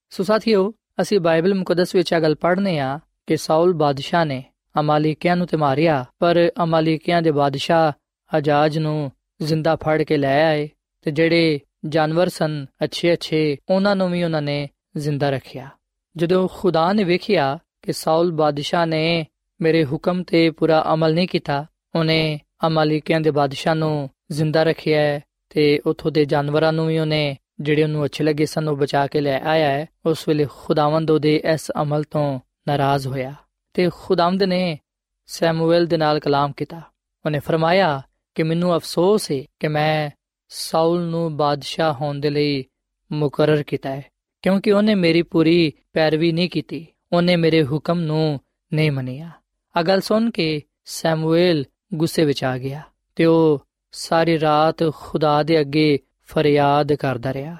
[0.10, 4.44] ਸੋ ਸਾਥੀਓ, ਅਸੀਂ ਬਾਈਬਲ ਮੁਕੱਦਸ ਵਿੱਚ ਇਹ ਗੱਲ ਪੜ੍ਹਨੇ ਆ ਕਿ ਸਾਊਲ ਬਾਦਸ਼ਾਹ ਨੇ
[4.80, 7.92] ਅਮਾਲੀਕਿਆਂ ਨੂੰ ਤੇ ਮਾਰਿਆ, ਪਰ ਅਮਾਲੀਕਿਆਂ ਦੇ ਬਾਦਸ਼ਾਹ
[8.38, 9.12] ਅਜਾਜ ਨੂੰ
[9.42, 10.70] ਜ਼ਿੰਦਾ ਫੜ ਕੇ ਲੈ ਆਏ
[11.02, 15.70] ਤੇ ਜਿਹੜੇ ਜਾਨਵਰ ਸਨ ਅੱਛੇ ਅੱਛੇ ਉਹਨਾਂ ਨੂੰ ਵੀ ਉਹਨਾਂ ਨੇ ਜ਼ਿੰਦਾ ਰੱਖਿਆ।
[16.18, 19.26] ਜਦੋਂ ਖੁਦਾ ਨੇ ਵੇਖਿਆ ਕਿ ਸਾਊਲ ਬਾਦਸ਼ਾਹ ਨੇ
[19.62, 25.80] ਮੇਰੇ ਹੁਕਮ ਤੇ ਪੂਰਾ ਅਮਲ ਨਹੀਂ ਕੀਤਾ, ਉਹਨੇ ਅਮਾਲੀਕਿਆਂ ਦੇ ਬਾਦਸ਼ਾਹ ਨੂੰ ਜ਼ਿੰਦਾ ਰੱਖਿਆ ਤੇ
[25.86, 29.40] ਉਥੋਂ ਦੇ ਜਾਨਵਰਾਂ ਨੂੰ ਵੀ ਉਹਨੇ, ਜਿਹੜੇ ਉਹਨੂੰ ਅੱਛੇ ਲੱਗੇ ਸਨ, ਉਹ ਬਚਾ ਕੇ ਲੈ
[29.40, 33.34] ਆਇਆ ਹੈ। ਉਸ ਵੇਲੇ ਖੁਦਾਵੰਦ ਉਹਦੇ ਇਸ ਅਮਲ ਤੋਂ ਨਾਰਾਜ਼ ਹੋਇਆ
[33.74, 34.80] ਤੇ ਖੁਦਾਵੰਦ ਨੇ
[35.26, 36.82] ਸੈਮੂਅਲ ਦੇ ਨਾਲ ਕਲਾਮ ਕੀਤਾ।
[37.26, 38.02] ਉਹਨੇ ਫਰਮਾਇਆ
[38.36, 40.10] ਕਿ ਮੈਨੂੰ ਅਫਸੋਸ ਹੈ ਕਿ ਮੈਂ
[40.50, 42.66] ਸਾਊਲ ਨੂੰ ਬਾਦਸ਼ਾਹ ਹੋਣ ਦੇ ਲਈ
[43.12, 44.06] ਮੁਕਰਰ ਕੀਤਾ ਹੈ।
[44.44, 48.40] ਕਿਉਂਕਿ ਉਹਨੇ ਮੇਰੀ ਪੂਰੀ ਪੈਰਵੀ ਨਹੀਂ ਕੀਤੀ, ਉਹਨੇ ਮੇਰੇ ਹੁਕਮ ਨੂੰ
[48.72, 49.30] ਨਹੀਂ ਮੰਨਿਆ।
[49.76, 52.82] ਅਗਲ ਸੁਣ ਕੇ ਸੈਮੂਅਲ ਗੁੱਸੇ ਵਿੱਚ ਆ ਗਿਆ
[53.16, 57.56] ਤੇ ਉਹ ਸਾਰੀ ਰਾਤ ਖੁਦਾ ਦੇ ਅੱਗੇ ਫਰਿਆਦ ਕਰਦਾ ਰਿਹਾ।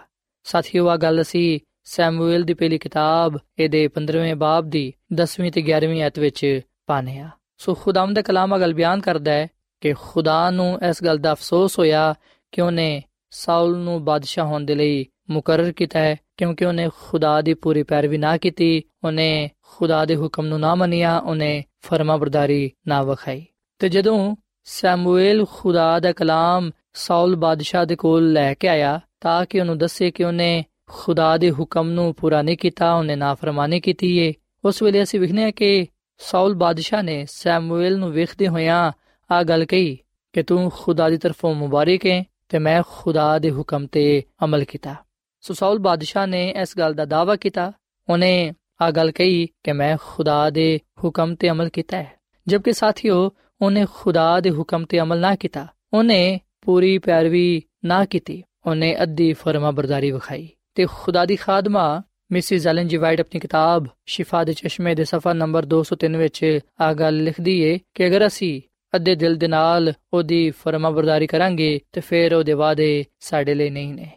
[0.46, 6.02] ਸਾਥੀਓ ਆ ਗੱਲ ਅਸੀਂ ਸੈਮੂਅਲ ਦੀ ਪਹਿਲੀ ਕਿਤਾਬ, ਇਹਦੇ 15ਵੇਂ ਬਾਬ ਦੀ 10ਵੀਂ ਤੇ 11ਵੀਂ
[6.04, 9.48] ਆਇਤ ਵਿੱਚ ਪਾਨੇ ਆ ਸੋ ਖੁਦਾਮ ਦਾ ਕਲਾਮ ਅਗਲ ਬਿਆਨ ਕਰਦਾ ਹੈ
[9.82, 12.14] ਕਿ ਖੁਦਾ ਨੂੰ ਇਸ ਗੱਲ ਦਾ ਅਫਸੋਸ ਹੋਇਆ
[12.52, 17.54] ਕਿ ਉਹਨੇ ਸਾਊਲ ਨੂੰ ਬਾਦਸ਼ਾਹ ਹੋਣ ਦੇ ਲਈ ਮੁਕਰਰ ਕੀਤਾ ਹੈ, ਕਿਉਂਕਿ ਉਹਨੇ ਖੁਦਾ ਦੀ
[17.54, 23.46] ਪੂਰੀ ਪੈਰਵੀ ਨਾ ਕੀਤੀ, ਉਹਨੇ ਖੁਦਾ ਦੇ ਹੁਕਮ ਨੂੰ ਨਾ ਮੰਨਿਆ, ਉਹਨੇ ਫਰਮਾਬਰਦਾਰੀ ਨਾ ਵਿਖਾਈ।
[23.80, 29.60] ਤੇ ਜਦੋਂ ਸੈਮੂਅਲ ਖੁਦਾ ਦਾ ਕਲਾਮ ਸੌਲ ਬਾਦਸ਼ਾਹ ਦੇ ਕੋਲ ਲੈ ਕੇ ਆਇਆ, ਤਾਂ ਕਿ
[29.60, 34.34] ਉਹਨੂੰ ਦੱਸੇ ਕਿ ਉਹਨੇ ਖੁਦਾ ਦੇ ਹੁਕਮ ਨੂੰ ਪੂਰਾ ਨਹੀਂ ਕੀਤਾ, ਉਹਨੇ ਨਾਫਰਮਾਨੀ ਕੀਤੀ ਏ।
[34.66, 38.92] ਉਸ ਵੇਲੇ ਅਸੀਂ ਵਿਖਨੇ ਕਿ ਸੌਲ ਬਾਦਸ਼ਾਹ ਨੇ ਸੈਮੂਅਲ ਨੂੰ ਵੇਖਦੇ ਹੋਇਆਂ
[39.32, 39.98] ਆ ਗੱਲ ਕਹੀ
[40.34, 44.96] ਕਿ ਤੂੰ ਖੁਦਾ ਦੀ ਤਰਫੋਂ ਮੁਬਾਰਕ ਹੈ ਤੇ ਮੈਂ ਖੁਦਾ ਦੇ ਹੁਕਮ ਤੇ ਅਮਲ ਕੀਤਾ।
[45.44, 47.72] ਸੋ ਸਾਊਲ ਬਾਦਸ਼ਾਹ ਨੇ ਇਸ ਗੱਲ ਦਾ ਦਾਵਾ ਕੀਤਾ।
[48.10, 48.52] ਉਹਨੇ
[48.82, 52.12] ਆ ਗੱਲ ਕਹੀ ਕਿ ਮੈਂ ਖੁਦਾ ਦੇ ਹੁਕਮ ਤੇ ਅਮਲ ਕੀਤਾ ਹੈ।
[52.48, 53.30] ਜਦਕਿ ਸਾਥੀਓ,
[53.62, 59.34] ਉਹਨੇ ਖੁਦਾ ਦੇ ਹੁਕਮ ਤੇ ਅਮਲ ਨਾ ਕੀਤਾ, ਉਹਨੇ ਪੂਰੀ ਪੈਰਵੀ ਨਾ ਕੀਤੀ। ਉਹਨੇ ਅੱਧੀ
[59.34, 62.02] ਫਰਮਾ ਬਰਦਾਰੀ ਵਿਖਾਈ ਤੇ ਖੁਦਾ ਦੀ ਖਾਦਮਾ,
[62.32, 66.94] ਮਿਸਿਸ ਐਲਨ ਜੀ ਵਾਈਟ ਆਪਣੀ ਕਿਤਾਬ ਸ਼ਿਫਾ ਦੇ ਚਸ਼ਮੇ ਦੇ ਸਫਾ ਨੰਬਰ 203 ਵਿੱਚ ਆ
[66.94, 68.62] ਗੱਲ ਲਿਖਦੀ ਏ ਕਿ ਅਗਰ ਅਸੀਂ
[68.96, 73.94] ਅੱਧੇ ਦਿਲ ਦੇ ਨਾਲ ਉਹਦੀ ਫਰਮਾ ਬਰਦਾਰੀ ਕਰਾਂਗੇ, ਤੇ ਫਿਰ ਉਹਦੇ ਵਾਅਦੇ ਸਾਡੇ ਲਈ ਨਹੀਂ
[73.94, 74.12] ਨੇ।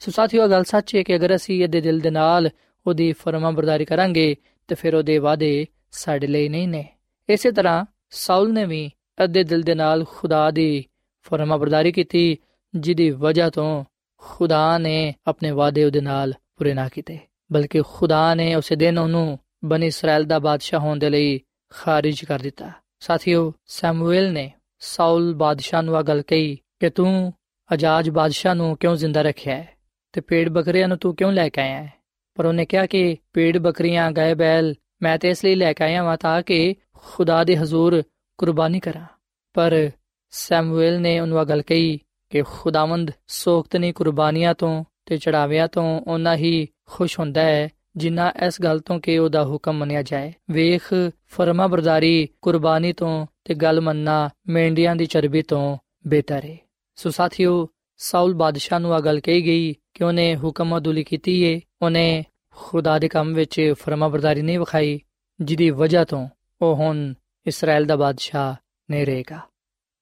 [0.00, 2.50] ਸੋ ਸਾਥੀਓ ਗੱਲ ਸੱਚ ਹੈ ਕਿ ਅਗਰ ਅਸੀਂ ਅੱਧੇ ਦਿਲ ਦੇ ਨਾਲ
[2.86, 4.36] ਉਹਦੀ ਫਰਮਾ ਬਰਦਾਰੀ ਕਰਾਂਗੇ,
[4.68, 6.88] ਤੇ ਫਿਰ ਉਹਦੇ ਵਾਅਦੇ ਸਾਡੇ ਲਈ ਨਹੀਂ ਨੇ।
[7.28, 8.90] ਇਸੇ ਤਰ੍ਹਾਂ ਸਾਊਲ ਨੇ ਵੀ
[9.24, 10.84] ਅੱਧੇ ਦਿਲ ਦੇ ਨਾਲ ਖੁਦਾ ਦੀ
[11.22, 12.36] ਫਰਮਾ ਬਰਦਾਰੀ ਕੀਤੀ,
[12.74, 13.84] ਜਿਹਦੀ ਵਜ੍ਹਾ ਤੋਂ
[14.16, 17.18] ਖੁਦਾ ਨੇ ਆਪਣੇ ਵਾਅਦੇ ਉਹਦੇ ਨਾਲ ਪੂਰੇ ਨਾ ਕੀਤੇ।
[17.52, 22.38] ਬਲਕਿ ਖੁਦਾ ਨੇ ਉਸੇ ਦਿਨ ਉਹਨੂੰ ਬਨੀ ਇਸਰਾਇਲ ਦਾ ਬਾਦਸ਼ਾਹ ਹੋਣ ਦੇ ਲਈ ਖਾਰਿਜ ਕਰ
[22.38, 27.32] ਦਿੱਤਾ। ਸਾਥੀਓ, ਸੈਮੂਅਲ ਨੇ ਸਾਊਲ ਬਾਦਸ਼ਾਹ ਨੂੰ ਆ ਗੱਲ ਕਹੀ ਕਿ ਤੂੰ
[27.74, 29.79] ਅਜਾਜ ਬਾਦਸ਼ਾਹ ਨੂੰ ਕਿਉਂ ਜ਼ਿੰਦਾ ਰੱਖਿਆ ਹੈ?
[30.12, 31.92] ਤੇ ਪੇੜ ਬੱਕਰੀਆਂ ਨੂੰ ਤੂੰ ਕਿਉਂ ਲੈ ਕੇ ਆਇਆ ਹੈ?
[32.34, 36.04] ਪਰ ਉਹਨੇ ਕਿਹਾ ਕਿ ਪੇੜ ਬੱਕਰੀਆਂ ਗਾਇ ਬੈਲ, ਮੈਂ ਤੇ ਇਸ ਲਈ ਲੈ ਕੇ ਆਇਆ
[36.04, 38.02] ਹਾਂ ਤਾਂ ਕਿ ਖੁਦਾ ਦੇ ਹਜ਼ੂਰ
[38.38, 39.06] ਕੁਰਬਾਨੀ ਕਰਾਂ।
[39.54, 39.90] ਪਰ
[40.30, 46.68] ਸੈਮੂਅਲ ਨੇ ਉਹਨੂੰ ਗੱਲ ਕਹੀ ਕਿ ਖੁਦਾਵੰਦ ਸੋਖਤਨੀ ਕੁਰਬਾਨੀਆਂ ਤੋਂ ਤੇ ਚੜਾਵਿਆਂ ਤੋਂ ਉਹਨਾਂ ਹੀ
[46.86, 50.82] ਖੁਸ਼ ਹੁੰਦਾ ਹੈ ਜਿੰਨਾ ਇਸ ਗੱਲ ਤੋਂ ਕਿ ਉਹਦਾ ਹੁਕਮ ਮੰਨਿਆ ਜਾਏ। ਵੇਖ
[51.26, 56.56] ਫਰਮਾ ਬਰਦਾਰੀ ਕੁਰਬਾਨੀ ਤੋਂ ਤੇ ਗੱਲ ਮੰਨਣਾ ਮੇਂਡੀਆਂ ਦੀ ਚਰਬੀ ਤੋਂ ਬਿਹਤਰ ਹੈ
[56.96, 61.60] ਸੋ ਸਾਥੀਓ, ਸਾਊਲ ਬਾਦਸ਼ਾਹ ਨੂੰ ਆ ਗੱਲ ਕਹੀ ਗਈ ਕਿ ਉਹਨੇ ਹੁਕਮ ਅਦੁਲੀ ਕੀਤੀ ਏ,
[61.82, 62.24] ਉਹਨੇ
[62.56, 65.00] ਖੁਦਾ ਦੇ ਕੰਮ ਵਿੱਚ ਫਰਮਾ ਬਰਦਾਰੀ ਨਹੀਂ ਵਿਖਾਈ,
[65.40, 66.28] ਜਿਹਦੀ ਵਜ੍ਹਾ ਤੋਂ
[66.62, 67.14] ਉਹ ਹੁਣ
[67.46, 68.54] ਇਸਰਾਇਲ ਦਾ ਬਾਦਸ਼ਾਹ
[68.90, 69.38] ਨਹੀਂ ਰਹੇਗਾ।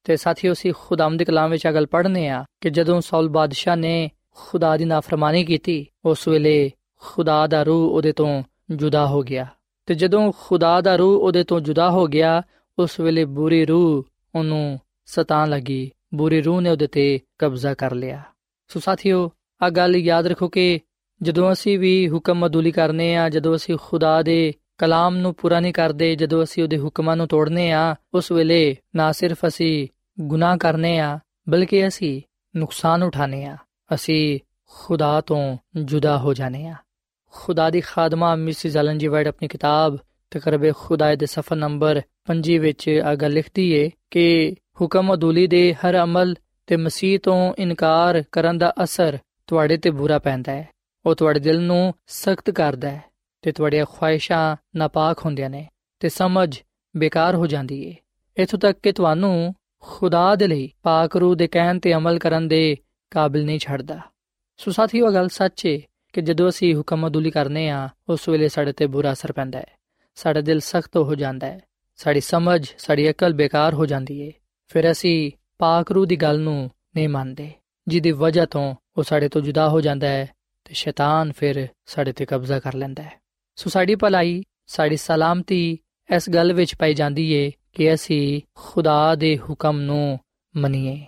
[0.05, 4.11] ਤੇ ਸਾਥੀਓ ਸੀ ਖੁਦਾਮ ਦੇ ਕਲਾਮ ਵਿੱਚ ਅਗਲ ਪੜ੍ਹਨੇ ਆ ਕਿ ਜਦੋਂ ਸਾਊਲ ਬਾਦਸ਼ਾਹ ਨੇ
[4.31, 9.47] ਖੁਦਾ ਦੀ ਨਾਫਰਮਾਨੀ ਕੀਤੀ, ਉਸ ਵੇਲੇ ਖੁਦਾ ਦਾ ਰੂਹ ਉਹਦੇ ਤੋਂ ਜੁਦਾ ਹੋ ਗਿਆ।
[9.87, 12.43] ਤੇ ਜਦੋਂ ਖੁਦਾ ਦਾ ਰੂਹ ਉਹਦੇ ਤੋਂ ਜੁਦਾ ਹੋ ਗਿਆ,
[12.79, 18.23] ਉਸ ਵੇਲੇ ਬੁਰੀ ਰੂਹ ਉਹਨੂੰ ਸਤਾਨ ਲੱਗੀ, ਬੁਰੀ ਰੂਹ ਨੇ ਉਹਦੇ ਤੇ ਕਬਜ਼ਾ ਕਰ ਲਿਆ।
[18.69, 19.31] ਸੋ ਸਾਥੀਓ
[19.63, 20.81] ਆ ਗੱਲ ਯਾਦ ਰੱਖੋ ਕਿ
[21.23, 25.73] ਜਦੋਂ ਅਸੀਂ ਵੀ ਹੁਕਮ ਅਦੁਲੀ ਕਰਨੇ ਆ, ਜਦੋਂ ਅਸੀਂ ਖੁਦਾ ਦੇ ਕਲਾਮ ਨੂੰ ਪੂਰਾ ਨਹੀਂ
[25.73, 29.89] ਕਰਦੇ, ਜਦੋਂ ਅਸੀਂ ਉਹਦੇ ਹੁਕਮਾਂ ਨੂੰ ਤੋੜਨੇ ਆ, ਉਸ ਵੇਲੇ ਨਾ ਸਿਰਫ ਅਸੀਂ
[30.21, 31.19] ਗੁਨਾਹ ਕਰਨੇ ਆ,
[31.49, 32.23] ਬਲਕਿ ਅਸੀਂ
[32.57, 33.57] ਨੁਕਸਾਨ ਉਠਾਨੇ ਆ,
[33.95, 36.75] ਅਸੀਂ ਖੁਦਾ ਤੋਂ ਜੁਦਾ ਹੋ ਜਾਣੇ ਆ।
[37.33, 39.99] ਖੁਦਾ ਦੀ ਖਾਦਮਾ ਮਿਸਿਸ ਐਲਨ ਜੀ ਵਾਈਟ ਆਪਣੀ ਕਿਤਾਬ
[40.31, 45.75] ਤਕਰਬੇ ਖੁਦਾ ਦੇ ਸਫਾ ਨੰਬਰ 5 ਵਿੱਚ ਆ ਗੱਲ ਲਿਖਦੀ ਏ ਕਿ ਹੁਕਮ ਅਦੂਲੀ ਦੇ
[45.75, 46.35] ਹਰ ਅਮਲ
[46.67, 49.19] ਤੇ ਮਸੀਹ ਤੋਂ ਇਨਕਾਰ ਕਰਨ ਦਾ ਅਸਰ
[49.49, 50.69] ਤੁਹਾਡੇ ਤੇ ਬੁਰਾ ਪੈਂਦਾ ਹੈ।
[51.07, 53.05] ਉਹ ਤੁਹਾਡੇ ਦਿਲ ਨੂੰ ਸਖਤ ਕਰਦਾ ਹੈ
[53.43, 55.69] ਤੇ ਤੁਹਾਡੀਆਂ ਖੁਆਇਸ਼ਾਂ ਨਾਪਾਕ ਹੁੰਦੀਆਂ ਨੇ
[56.01, 56.61] ਤੇ ਸਮਝ
[56.97, 57.97] ਬੇਕਾਰ ਹੋ ਜਾਂਦੀ ਏ।
[58.43, 62.77] ਇਥੋਂ ਤੱਕ ਕਿ ਤੁਹਾਨੂੰ ਖੁਦਾ ਦੇ ਲਈ ਪਾਕ ਰੂਹ ਦੇ ਕਹਿਣ ਤੇ ਅਮਲ ਕਰਨ ਦੇ
[63.11, 64.01] ਕਾਬਿਲ ਨਹੀਂ ਛੱਡਦਾ।
[64.57, 65.83] ਸੋ ਸਾਥੀਓ, ਇਹ ਗੱਲ ਸੱਚ ਏ
[66.13, 69.67] ਕਿ ਜਦੋਂ ਅਸੀਂ ਹੁਕਮ ਅਦੂਲੀ ਕਰਨੇ ਆ, ਉਸ ਵੇਲੇ ਸਾਡੇ ਤੇ ਬੁਰਾ ਅਸਰ ਪੈਂਦਾ ਹੈ।
[70.15, 71.61] ਸਾਡਾ ਦਿਲ ਸਖਤ ਹੋ ਜਾਂਦਾ ਹੈ।
[71.97, 74.33] ਸਾਡੀ ਸਮਝ, ਸਾਡੀ ਅਕਲ ਬੇਕਾਰ ਹੋ ਜਾਂਦੀ ਏ।
[74.69, 77.53] ਫਿਰ ਅਸੀਂ ਪਾਕ ਰੂਹ ਦੀ ਗੱਲ ਨੂੰ ਨਹੀਂ ਮੰਨਦੇ।
[77.89, 80.31] ਜਿਹਦੀ ਵਜ੍ਹਾ ਤੋਂ ਉਹ ਸਾਡੇ ਤੋਂ ਜੁਦਾ ਹੋ ਜਾਂਦਾ ਹੈ
[80.65, 83.13] ਤੇ ਸ਼ੈਤਾਨ ਫਿਰ ਸਾਡੇ ਤੇ ਕਬਜ਼ਾ ਕਰ ਲੈਂਦਾ ਹੈ।
[83.57, 85.79] ਸੋ ਸਾਡੀ ਭਲਾਈ, ਸਾਡੀ ਸਲਾਮਤੀ
[86.17, 90.19] ਇਸ ਗੱਲ ਵਿੱਚ ਪਾਈ ਜਾਂਦੀ ਏ ਕਿ ਅਸੀਂ ਖੁਦਾ ਦੇ ਹੁਕਮ ਨੂੰ
[90.57, 91.07] ਮੰਨੀਏ।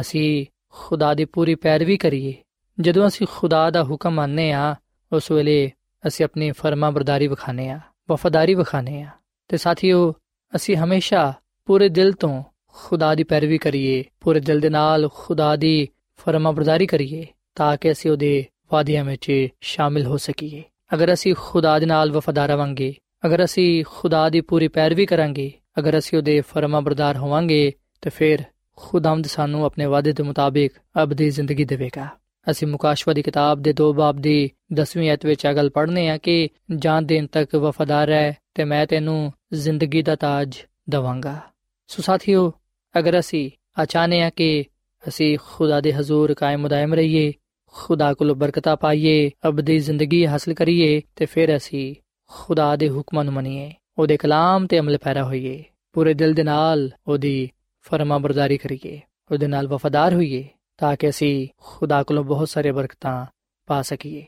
[0.00, 2.34] ਅਸੀਂ ਖੁਦਾ ਦੀ ਪੂਰੀ ਪੈਰਵੀ ਕਰੀਏ।
[2.80, 4.76] ਜਦੋਂ ਅਸੀਂ ਖੁਦਾ ਦਾ ਹੁਕਮ ਮੰਨਨੇ ਆ
[5.12, 5.72] ਉਸ ਵੇਲੇ
[6.06, 9.08] ਅਸੀਂ ਆਪਣੀ ਫਰਮਾ ਬਰਦਾਰੀ ਵਿਖਾਣੇ ਆ ਵਫਾਦਾਰੀ ਵਿਖਾਣੇ ਆ
[9.48, 10.14] ਤੇ ਸਾਥੀਓ,
[10.56, 11.34] ਅਸੀਂ ਹਮੇਸ਼ਾ
[11.64, 16.86] ਪੂਰੇ ਦਿਲ ਤੋਂ ਖੁਦਾ ਦੀ ਪੈਰਵੀ ਕਰੀਏ, ਪੂਰੇ ਦਿਲ ਦੇ ਨਾਲ ਖੁਦਾ ਦੀ ਫਰਮਾ ਬਰਦਾਰੀ
[16.86, 20.62] ਕਰੀਏ ਤਾਂ ਕਿ ਅਸੀਂ ਉਹਦੇ ਵਾਅਦਿਆਂ ਵਿੱਚ ਸ਼ਾਮਿਲ ਹੋ ਸਕੀਏ।
[20.94, 22.94] ਅਗਰ ਅਸੀਂ ਖੁਦਾ ਦੇ ਨਾਲ ਵਫਾਦਾਰ ਰਵਾਂਗੇ,
[23.26, 28.38] ਅਗਰ ਅਸੀਂ ਖੁਦਾ ਦੀ ਪੂਰੀ ਪੈਰਵੀ ਕਰਾਂਗੇ, ਅਗਰ ਅਸੀਂ ਉਹਦੇ ਫਰਮਾ ਬਰਦਾਰ ਹੋਵਾਂਗੇ, ਤਾਂ ਫਿਰ
[28.76, 32.08] ਖੁਦਾਵੰਦ ਸਾਨੂੰ ਆਪਣੇ ਵਾਅਦੇ ਦੇ ਮੁਤਾਬਿਕ ਅਬਦੀ ਜ਼ਿੰਦਗੀ ਦੇਵੇਗਾ।
[32.50, 36.18] ਅਸੀਂ ਮੁਕਾਸ਼ਵਾ ਦੀ ਕਿਤਾਬ ਦੇ ਦੋ ਬਾਬ ਦੀ 10ਵੀਂ ਅਧ ਵਿੱਚ ਇਹ ਗੱਲ ਪੜ੍ਹਨੇ ਆ
[36.18, 40.54] ਕਿ ਜਾਨ ਦੇਣ ਤੱਕ ਵਫਾਦਾਰ ਰਹਿ ਤੇ ਮੈਂ ਤੈਨੂੰ ਜ਼ਿੰਦਗੀ ਦਾ ਤਾਜ
[40.90, 41.40] ਦਵਾਂਗਾ।
[41.86, 42.52] ਸੋ ਸਾਥੀਓ,
[42.98, 43.50] ਅਗਰ ਅਸੀਂ
[43.82, 44.64] ਅਚਾਨੇ ਆ ਕਿ
[45.08, 47.32] ਅਸੀਂ ਖੁਦਾ ਦੇ ਹਜ਼ੂਰ ਕਾਇਮ ਮਦਾਇਮ ਰਹੀਏ,
[47.66, 51.94] ਖੁਦਾ ਕੋਲ ਬਰਕਤਾਂ ਪਾਈਏ ਅਬਦੀ ਜ਼ਿੰਦਗੀ ਹਾਸਲ ਕਰੀਏ ਤੇ ਫਿਰ ਅਸੀਂ
[52.28, 56.90] ਖੁਦਾ ਦੇ ਹੁਕਮਾਂ ਨੂੰ ਮੰਨੀਏ, ਉਹਦੇ ਕਲਾਮ ਤੇ ਅਮਲ ਪੈਰਾ ਹੋਈਏ, ਪੂਰੇ ਦਿਲ ਦੇ ਨਾਲ
[57.06, 57.50] ਉਹਦੀ
[57.82, 59.00] ਫਰਮਾ ਬਰਦਾਰੀ ਕਰੀਏ,
[59.32, 63.26] ਉਹਦੇ ਨਾਲ ਵਫਾਦਾਰ ਹੋਈਏ, ਤਾਂ ਕਿ ਅਸੀਂ ਖੁਦਾ ਕੋਲੋਂ ਬਹੁਤ ਸਾਰੇ ਬਰਕਤਾਂ
[63.66, 64.26] ਪਾ ਸਕੀਏ।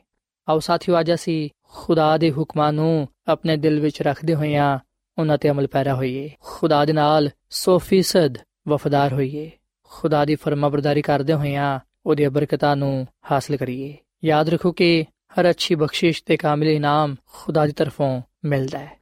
[0.49, 4.79] ਆਓ ਸਾਥੀਓ, ਅੱਜ ਅਸੀਂ ਖੁਦਾ ਦੇ ਹੁਕਮਾਂ ਨੂੰ ਆਪਣੇ ਦਿਲ ਵਿੱਚ ਰੱਖਦੇ ਹੋਇਆਂ
[5.19, 8.39] ਉਹਨਾਂ ਤੇ ਅਮਲ ਪੈਰਾ ਹੋਈਏ, ਖੁਦਾ ਦੇ ਨਾਲ 100%
[8.69, 9.51] ਵਫਾਦਾਰ ਹੋਈਏ।
[9.91, 15.75] ਖੁਦਾ ਦੀ ਫਰਮਾਬਰਦਾਰੀ ਕਰਦੇ ਹੋਇਆਂ ਉਹਦੀ ਬਰਕਤਾਂ ਨੂੰ ਹਾਸਲ ਕਰੀਏ। ਯਾਦ ਰੱਖੋ ਕਿ ਹਰ ਅੱਛੀ
[15.75, 18.99] ਬਖਸ਼ਿਸ਼ ਤੇ ਕਾਮਿਲ ਇਨਾਮ ਖੁਦਾ ਦੀ ਤਰਫੋਂ ਮਿਲਦਾ ਹੈ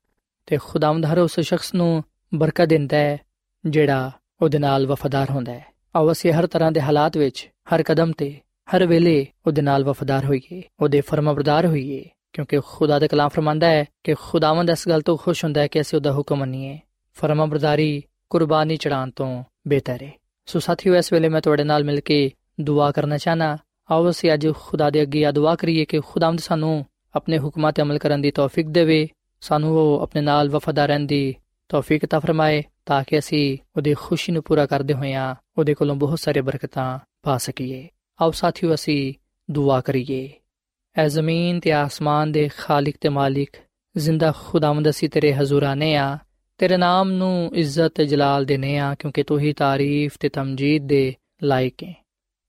[0.46, 3.18] ਤੇ ਖੁਦਾਵੰਦ ਹਰ ਉਸ ਸ਼ਖਸ ਨੂੰ ਬਰਕਤ ਦਿੰਦਾ ਹੈ
[3.66, 4.10] ਜਿਹੜਾ
[4.42, 5.64] ਉਹਦੇ ਨਾਲ ਵਫਾਦਾਰ ਹੁੰਦਾ ਹੈ।
[5.96, 8.40] ਆਓ ਅਸੀਂ ਹਰ ਤਰ੍ਹਾਂ ਦੇ ਹਾਲਾਤ ਵਿੱਚ, ਹਰ ਕਦਮ ਤੇ,
[8.76, 13.84] ਹਰ ਵੇਲੇ ਉਹਦੇ ਨਾਲ ਵਫਾਦਾਰ ਹੋਈਏ, ਉਹਦੇ ਫਰਮਾਬਰਦਾਰ ਹੋਈਏ, ਕਿਉਂਕਿ ਖੁਦਾ ਦਾ ਕਲਾਮ ਫਰਮਾਂਦਾ ਹੈ
[14.04, 16.78] ਕਿ ਖੁਦਾਵੰਦ ਇਸ ਗੱਲ ਤੋਂ ਖੁਸ਼ ਹੁੰਦਾ ਹੈ ਕਿ ਅਸੀਂ ਉਹਦਾ ਹੁਕਮ ਮੰਨੀਏ।
[17.14, 20.12] ਫਰਮਾਬਰਦਾਰੀ ਕੁਰਬਾਨੀ ਚੜਾਉਣ ਤੋਂ ਬਿਹਤਰ ਹੈ।
[20.46, 22.30] ਸੋ ਸਾਥੀਓ, ਇਸ ਵੇਲੇ ਮੈਂ ਤੁਹਾਡੇ ਨਾਲ ਮਿਲ ਕੇ
[22.60, 23.58] ਦੁਆ ਕਰਨਾ ਚਾਹਨਾ।
[23.90, 27.98] ਆਓ ਅਸੀਂ ਅੱਜ ਖੁਦਾ ਦੇ ਅੱਗੇ ਦੁਆ ਕਰੀਏ ਕਿ ਖੁਦਾਵੰਦ ਸਾਨੂੰ ਆਪਣੇ ਹੁਕਮਾਂ ਤੇ ਅਮਲ
[27.98, 29.08] ਕਰਨ ਦੀ ਤੌਫੀਕ ਦੇਵੇ।
[29.40, 31.34] ਸਾਨੂੰ ਉਹ ਆਪਣੇ ਨਾਲ ਵਫਾਦਾਰ ਰਹਿਣ ਦੀ
[31.68, 36.20] ਤੌਫੀਕ ਤਾ ਫਰਮਾਏ ਤਾਂ ਕਿ ਅਸੀਂ ਉਹਦੀ ਖੁਸ਼ੀ ਨੂੰ ਪੂਰਾ ਕਰਦੇ ਹੋਇਆਂ ਉਹਦੇ ਕੋਲੋਂ ਬਹੁਤ
[36.20, 37.88] ਸਾਰੇ ਬਰਕਤਾਂ ਪਾ ਸਕੀਏ।
[38.22, 39.14] ਆਓ ਸਾਥੀਓ, ਅਸੀਂ
[39.50, 40.32] ਦੁਆ ਕਰੀਏ।
[40.96, 43.50] ਐ ਜ਼ਮੀਨ ਤੇ ਆਸਮਾਨ ਦੇ ਖਾਲਿਕ ਤੇ ਮਾਲਿਕ,
[43.96, 46.18] ਜ਼ਿੰਦਾ ਖੁਦਾਵੰਦ ਅਸੀਂ ਤੇਰੇ ਹਜ਼ੂਰ ਆਨੇ ਆ
[46.58, 51.14] ਤੇਰੇ ਨਾਮ ਨੂੰ ਇੱਜ਼ਤ ਤੇ ਜਲਾਲ ਦੇਨੇ ਆ ਕਿਉਂਕਿ ਤੂੰ ਹੀ ਤਾਰੀਫ ਤੇ ਤਮਜੀਦ ਦੇ
[51.42, 51.94] ਲਾਇਕ ਹੈ।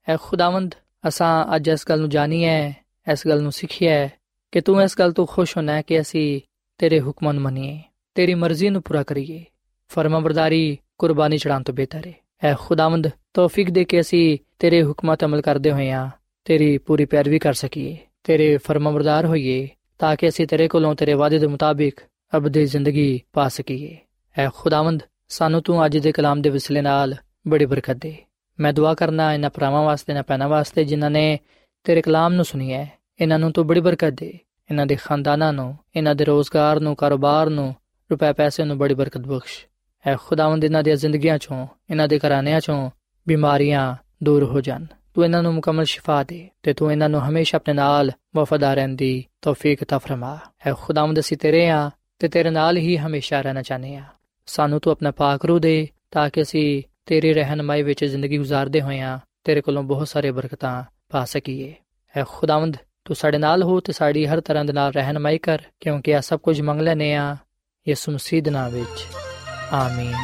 [0.10, 0.76] ਐ ਖੁਦਾਵੰਦ,
[1.08, 2.74] ਅਸਾਂ ਅੱਜ ਇਸ ਗੱਲ ਨੂੰ ਜਾਣੀਏ
[3.12, 4.10] ਇਸ ਗੱਲ ਨੂੰ ਸਿੱਖੀਏ
[4.52, 6.42] ਕਿ ਤੂੰ ਇਸ ਗੱਲ ਤੋਂ ਖੁਸ਼ ਹੋਣਾ ਕਿ ਅਸੀਂ
[6.78, 7.82] ਤੇਰੇ ਹੁਕਮਾਂ ਨੂੰ ਮੰਨੀਏ,
[8.16, 9.46] ਤੇਰੀ ਮਰਜ਼ੀ ਨੂੰ ਪੂਰਾ ਕਰੀਏ।
[9.90, 15.26] ਫਰਮਾਬਰਦਾਰੀ ਕੁਰਬਾਨੀ ਚੜਾਉਣ ਤੋਂ ਬਿਹਤਰ ਹੈ। ਐ ਖੁਦਾਵੰਦ, ਤੌਫੀਕ ਦੇ ਕੇ ਅਸੀਂ ਤੇਰੇ ਹੁਕਮਾਂ ਤੇ
[15.26, 16.10] ਅਮਲ ਕਰਦੇ ਹੋਈਆਂ
[16.46, 19.68] ਤੇਰੀ ਪੂਰੀ ਪੈਰਵੀ ਕਰ ਸਕੀਏ, ਤੇਰੇ ਫਰਮਾਬਰਦਾਰ ਹੋਈਏ,
[20.00, 22.00] ਤਾਂ ਕਿ ਅਸੀਂ ਤੇਰੇ ਕੋਲੋਂ, ਤੇਰੇ ਵਾਅਦੇ ਦੇ ਮੁਤਾਬਿਕ
[22.36, 23.98] ਅਬਦੀ ਜ਼ਿੰਦਗੀ ਪਾ ਸਕੀਏ।
[24.38, 27.16] ਐ ਖੁਦਾਵੰਦ, ਸਾਨੂੰ ਤੂੰ ਅੱਜ ਦੇ ਕਲਾਮ ਦੇ ਵਸਿਲੇ ਨਾਲ
[27.48, 28.18] ਬੜੀ ਬਰਕਤ ਦੇ।
[28.60, 31.40] ਮੈਂ ਦੁਆ ਕਰਨਾ ਇਹਨਾਂ ਭਰਾਵਾਂ ਵਾਸਤੇ ਨਾ ਪੈਣਾ ਵਾਸਤੇ ਜਿਨ੍ਹਾਂ ਨੇ
[31.84, 35.78] ਤੇਰੇ ਕਲਾਮ ਨੂੰ ਸੁਣੀ ਹੈ ਇਹਨਾਂ ਨੂੰ ਤੂੰ ਬੜੀ ਬਰਕਤ ਦੇ। ਇਹਨਾਂ ਦੇ ਖਾਨਦਾਨਾਂ ਨੂੰ
[35.96, 37.76] ਇਹਨਾਂ ਦੇ ਰੋਜ਼ਗਾਰ ਨੂੰ, ਕਾਰੋਬਾਰ ਨੂੰ,
[38.12, 39.66] ਰੁਪਏ ਪੈਸੇ ਨੂੰ ਬੜੀ ਬਰਕਤ ਬਖਸ਼।
[40.08, 42.92] ਐ ਖੁਦਾਵੰਦ ਇਹਨਾਂ ਦੀਆਂ ਜ਼ਿੰਦਗੀਆਂ ਚੋਂ ਇਹਨਾਂ ਦੇ ਘਰਾਣਿਆਂ ਚੋਂ
[43.28, 47.56] ਬਿਮਾਰੀਆਂ ਦੂਰ ਹੋ ਜਾਣ। ਤੂੰ ਇਹਨਾਂ ਨੂੰ ਮੁਕਮਲ ਸ਼ਿਫਾ ਦੇ ਤੇ ਤੂੰ ਇਹਨਾਂ ਨੂੰ ਹਮੇਸ਼ਾ
[47.56, 52.50] ਆਪਣੇ ਨਾਲ ਵਫਾਦਾਰ ਰਹਿਣ ਦੀ ਤੌਫੀਕ ਤਾ ਫਰਮਾ। ਐ ਖੁਦਾਵੰਦ, ਅਸੀਂ ਤੇਰੇ ਆ ਤੇ ਤੇਰੇ
[52.50, 54.04] ਨਾਲ ਹੀ ਹਮੇਸ਼ਾ ਰਹਿਣਾ ਚਾਹਨੇ ਆ
[54.46, 59.20] ਸਾਨੂੰ ਤੂੰ ਆਪਣਾ ਪਾਕ ਰੂ ਦੇ ਤਾਂ ਕਿ ਅਸੀਂ ਤੇਰੀ ਰਹਿਨਮਾਈ ਵਿੱਚ ਜ਼ਿੰਦਗੀ گزارਦੇ ਹੋਈਆਂ
[59.44, 61.76] ਤੇਰੇ ਕੋਲੋਂ ਬਹੁਤ ਸਾਰੇ ਬਰਕਤਾਂ ਪਾ ਸਕੀਏ।
[62.18, 66.16] ਐ ਖੁਦਾਵੰਦ, ਤੂੰ ਸਾਡੇ ਨਾਲ ਹੋ ਤੇ ਸਾਡੀ ਹਰ ਤਰ੍ਹਾਂ ਦੇ ਨਾਲ ਰਹਿਨਮਾਈ ਕਰ, ਕਿਉਂਕਿ
[66.16, 67.38] ਆ ਸਭ ਕੁਝ ਮੰਗ ਲੈਨੇ ਆ
[67.88, 69.06] ਯਿਸੂ ਮਸੀਹ ਦੇ ਨਾਮ ਵਿੱਚ।
[69.74, 70.16] ਆਮੀਨ।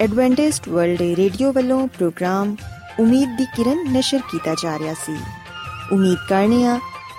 [0.00, 2.56] ਐਡਵੈਂਟਿਸਟ ਵਰਲਡ ਰੇਡੀਓ ਵੱਲੋਂ ਪ੍ਰੋਗਰਾਮ
[3.00, 5.16] ਉਮੀਦ ਦੀ ਕਿਰਨ ਨਿਸ਼ਰ ਕੀਤਾ ਜਾ ਰਿਹਾ ਸੀ।
[5.92, 6.80] ਉਮੀਦ ਕਰਨੇ ਆ